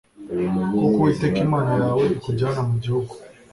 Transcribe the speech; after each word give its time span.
Kuko 0.79 0.97
Uwiteka 0.99 1.37
Imana 1.47 1.71
yawe 1.81 2.03
ikujyana 2.15 2.61
mu 2.69 2.75
gihugu 2.83 3.13